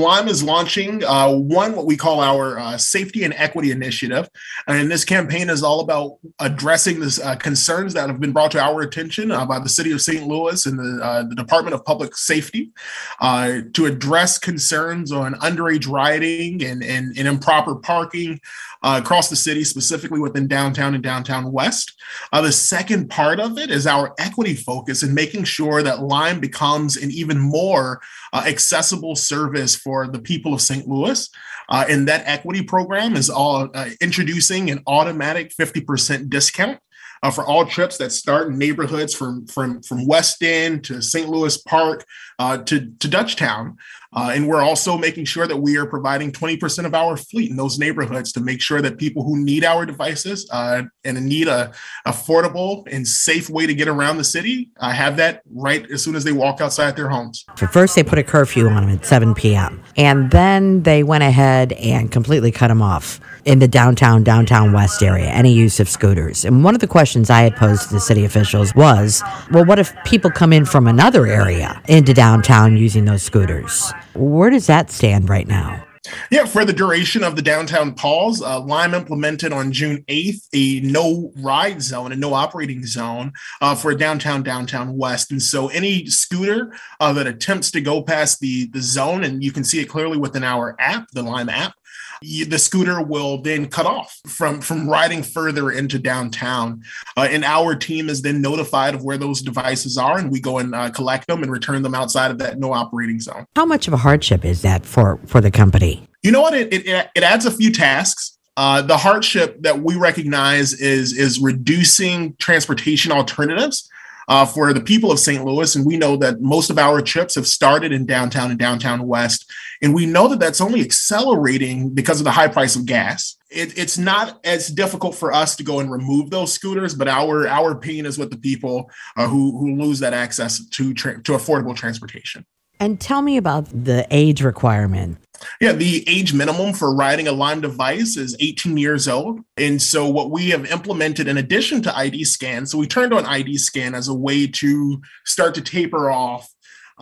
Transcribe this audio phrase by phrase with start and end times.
[0.00, 4.28] Lime is launching uh, one what we call our uh, safety and equity initiative,
[4.66, 8.60] and this campaign is all about addressing the uh, concerns that have been brought to
[8.60, 10.26] our attention uh, by the City of St.
[10.26, 12.72] Louis and the, uh, the Department of Public Safety
[13.20, 18.40] uh, to address concerns on underage riding and, and, and improper parking,
[18.82, 22.00] uh, across the city, specifically within downtown and downtown west.
[22.32, 26.40] Uh, the second part of it is our equity focus in making sure that Lime
[26.40, 28.00] becomes an even more
[28.32, 30.86] uh, accessible service for the people of St.
[30.88, 31.28] Louis.
[31.68, 36.80] Uh, and that equity program is all uh, introducing an automatic 50% discount
[37.22, 41.28] uh, for all trips that start in neighborhoods from from from West End to St.
[41.28, 42.04] Louis Park
[42.38, 43.76] uh, to to Dutchtown.
[44.12, 47.56] Uh, and we're also making sure that we are providing 20% of our fleet in
[47.56, 51.72] those neighborhoods to make sure that people who need our devices uh, and need a
[52.08, 56.16] affordable and safe way to get around the city uh, have that right as soon
[56.16, 57.44] as they walk outside their homes.
[57.56, 59.80] So first, they put a curfew on them at 7 p.m.
[59.96, 65.02] And then they went ahead and completely cut them off in the downtown, downtown west
[65.02, 66.44] area, any use of scooters.
[66.44, 69.78] And one of the questions I had posed to the city officials was, well, what
[69.78, 73.92] if people come in from another area into downtown using those scooters?
[74.14, 75.84] Where does that stand right now?
[76.30, 80.80] Yeah, for the duration of the downtown pause, uh, Lime implemented on June 8th a
[80.80, 85.30] no ride zone, a no operating zone uh, for downtown, downtown west.
[85.30, 89.52] And so any scooter uh, that attempts to go past the, the zone, and you
[89.52, 91.74] can see it clearly within our app, the Lime app,
[92.22, 96.82] the scooter will then cut off from from riding further into downtown.
[97.16, 100.58] Uh, and our team is then notified of where those devices are and we go
[100.58, 103.46] and uh, collect them and return them outside of that no operating zone.
[103.56, 106.06] How much of a hardship is that for for the company?
[106.22, 106.54] You know what?
[106.54, 108.36] It it, it adds a few tasks.
[108.56, 113.88] Uh, the hardship that we recognize is is reducing transportation alternatives
[114.28, 115.44] uh, for the people of St.
[115.44, 115.74] Louis.
[115.74, 119.50] And we know that most of our trips have started in downtown and downtown west.
[119.82, 123.36] And we know that that's only accelerating because of the high price of gas.
[123.50, 127.48] It, it's not as difficult for us to go and remove those scooters, but our
[127.48, 131.32] our pain is with the people uh, who who lose that access to tra- to
[131.32, 132.44] affordable transportation.
[132.78, 135.18] And tell me about the age requirement.
[135.60, 139.40] Yeah, the age minimum for riding a Lime device is 18 years old.
[139.56, 143.26] And so, what we have implemented in addition to ID scan, so we turned on
[143.26, 146.48] ID scan as a way to start to taper off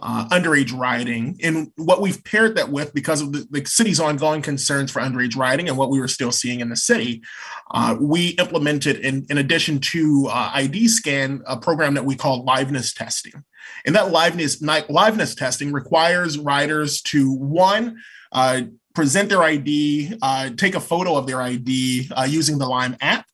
[0.03, 1.39] uh, underage riding.
[1.43, 5.37] And what we've paired that with, because of the, the, city's ongoing concerns for underage
[5.37, 7.23] riding and what we were still seeing in the city,
[7.73, 12.45] uh, we implemented, in, in addition to uh, ID scan, a program that we call
[12.45, 13.45] liveness testing.
[13.85, 17.99] And that liveness, liveness testing requires riders to one,
[18.33, 18.63] uh,
[18.95, 23.27] present their ID, uh, take a photo of their ID uh, using the Lime app.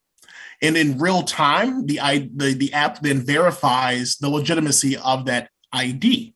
[0.63, 1.99] And in real time, the,
[2.35, 6.34] the, the app then verifies the legitimacy of that ID.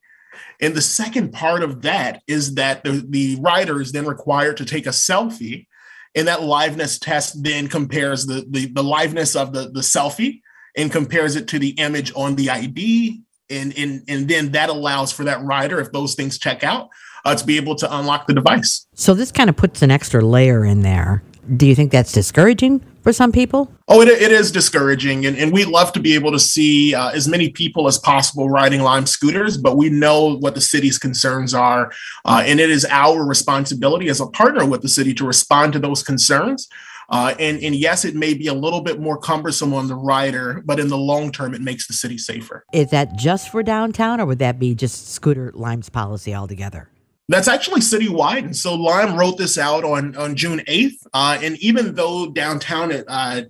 [0.60, 4.64] And the second part of that is that the, the rider is then required to
[4.64, 5.66] take a selfie.
[6.14, 10.40] And that liveness test then compares the, the, the liveness of the, the selfie
[10.76, 13.22] and compares it to the image on the ID.
[13.50, 16.88] And, and, and then that allows for that rider, if those things check out,
[17.24, 18.86] uh, to be able to unlock the device.
[18.94, 21.22] So this kind of puts an extra layer in there.
[21.56, 23.72] Do you think that's discouraging for some people?
[23.88, 25.24] Oh, it, it is discouraging.
[25.24, 28.50] And, and we'd love to be able to see uh, as many people as possible
[28.50, 31.90] riding Lime scooters, but we know what the city's concerns are.
[32.24, 35.78] Uh, and it is our responsibility as a partner with the city to respond to
[35.78, 36.68] those concerns.
[37.10, 40.62] Uh, and, and yes, it may be a little bit more cumbersome on the rider,
[40.66, 42.66] but in the long term, it makes the city safer.
[42.72, 46.90] Is that just for downtown, or would that be just Scooter Lime's policy altogether?
[47.28, 48.44] That's actually citywide.
[48.44, 50.96] And so Lime wrote this out on, on June 8th.
[51.12, 53.42] Uh, and even though downtown it, uh,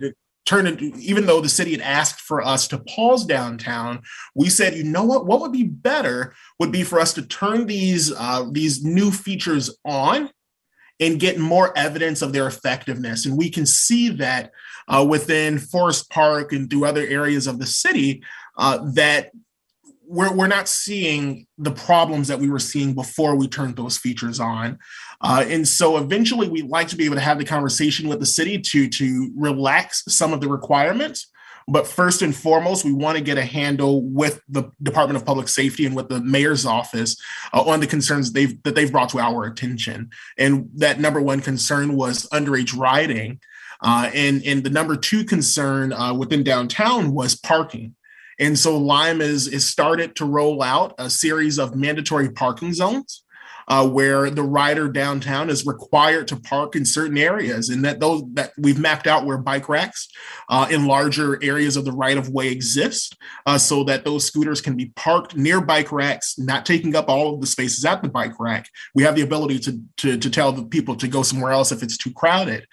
[0.46, 4.02] turned into, even though the city had asked for us to pause downtown,
[4.34, 7.66] we said, you know what, what would be better would be for us to turn
[7.66, 10.30] these, uh, these new features on
[11.00, 13.26] and get more evidence of their effectiveness.
[13.26, 14.50] And we can see that
[14.88, 18.24] uh, within Forest Park and through other areas of the city
[18.56, 19.30] uh, that
[20.08, 24.40] we're, we're not seeing the problems that we were seeing before we turned those features
[24.40, 24.78] on.
[25.20, 28.26] Uh, and so eventually we'd like to be able to have the conversation with the
[28.26, 31.30] city to, to relax some of the requirements
[31.68, 35.48] But first and foremost, we want to get a handle with the Department of Public
[35.48, 37.14] Safety and with the mayor's office
[37.52, 40.08] uh, on the concerns they've that they've brought to our attention.
[40.38, 43.40] And that number one concern was underage riding.
[43.82, 47.94] Uh, and, and the number two concern uh, within downtown was parking.
[48.38, 53.24] And so Lime is, is started to roll out a series of mandatory parking zones
[53.68, 58.22] uh, where the rider downtown is required to park in certain areas, and that those
[58.32, 60.08] that we've mapped out where bike racks
[60.48, 63.16] uh, in larger areas of the right of way exist,
[63.46, 67.34] uh, so that those scooters can be parked near bike racks, not taking up all
[67.34, 68.68] of the spaces at the bike rack.
[68.94, 71.82] We have the ability to to, to tell the people to go somewhere else if
[71.82, 72.66] it's too crowded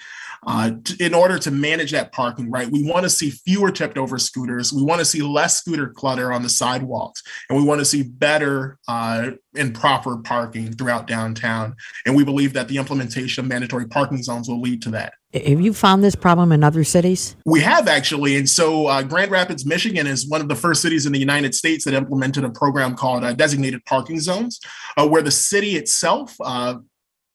[0.45, 4.19] uh, in order to manage that parking, right, we want to see fewer tipped over
[4.19, 4.71] scooters.
[4.71, 8.03] We want to see less scooter clutter on the sidewalks, and we want to see
[8.03, 11.75] better uh, and proper parking throughout downtown.
[12.05, 15.13] And we believe that the implementation of mandatory parking zones will lead to that.
[15.33, 17.35] Have you found this problem in other cities?
[17.45, 18.37] We have actually.
[18.37, 21.53] And so uh, Grand Rapids, Michigan is one of the first cities in the United
[21.53, 24.59] States that implemented a program called uh, designated parking zones,
[24.97, 26.75] uh, where the city itself uh,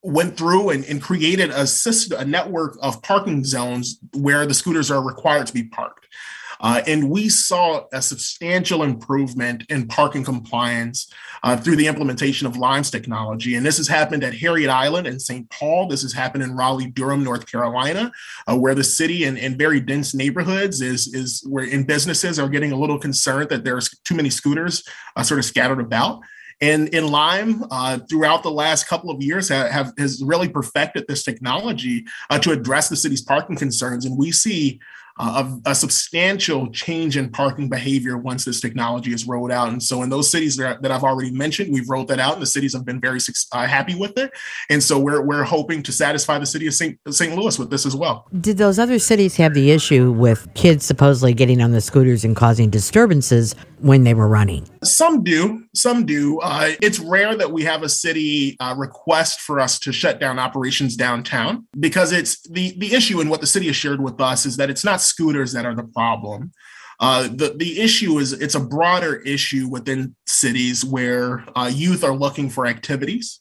[0.02, 4.90] went through and, and created a system, a network of parking zones where the scooters
[4.90, 6.06] are required to be parked.
[6.60, 11.12] Uh, and we saw a substantial improvement in parking compliance
[11.42, 13.54] uh, through the implementation of Lime's technology.
[13.54, 15.48] And this has happened at Harriet Island in St.
[15.50, 15.88] Paul.
[15.88, 18.12] This has happened in Raleigh, Durham, North Carolina,
[18.46, 22.72] uh, where the city and very dense neighborhoods is, is where in businesses are getting
[22.72, 24.84] a little concerned that there's too many scooters
[25.16, 26.20] uh, sort of scattered about.
[26.60, 31.06] And in Lime, uh, throughout the last couple of years, have, have has really perfected
[31.08, 34.04] this technology uh, to address the city's parking concerns.
[34.04, 34.78] And we see
[35.18, 39.68] uh, a, a, substantial change in parking behavior once this technology is rolled out.
[39.68, 42.42] And so, in those cities that, that I've already mentioned, we've rolled that out, and
[42.42, 43.18] the cities have been very
[43.52, 44.32] uh, happy with it.
[44.68, 46.98] And so, we're we're hoping to satisfy the city of St.
[47.10, 47.34] St.
[47.36, 48.28] Louis with this as well.
[48.40, 52.36] Did those other cities have the issue with kids supposedly getting on the scooters and
[52.36, 54.68] causing disturbances when they were running?
[54.82, 55.64] Some do.
[55.74, 56.40] Some do.
[56.40, 60.38] Uh, it's rare that we have a city uh, request for us to shut down
[60.38, 64.46] operations downtown because it's the the issue and what the city has shared with us
[64.46, 66.52] is that it's not scooters that are the problem.
[67.00, 72.14] Uh, the the issue is it's a broader issue within cities where uh, youth are
[72.14, 73.40] looking for activities.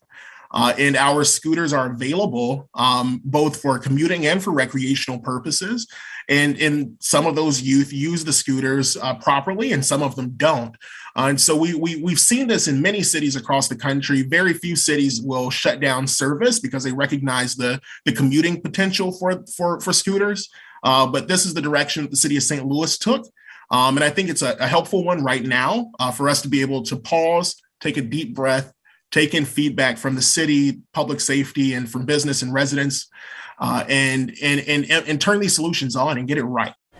[0.52, 5.88] Uh, and our scooters are available um, both for commuting and for recreational purposes.
[6.28, 10.34] And, and some of those youth use the scooters uh, properly, and some of them
[10.38, 10.76] don't.
[11.16, 14.22] Uh, and so we, we we've seen this in many cities across the country.
[14.22, 19.44] Very few cities will shut down service because they recognize the the commuting potential for
[19.58, 20.50] for for scooters.
[20.84, 22.66] Uh, but this is the direction that the city of St.
[22.66, 23.26] Louis took.
[23.72, 26.48] Um, and I think it's a, a helpful one right now uh, for us to
[26.48, 28.74] be able to pause, take a deep breath,
[29.12, 33.08] take in feedback from the city, public safety, and from business and residents,
[33.60, 36.74] uh, and, and, and, and turn these solutions on and get it right.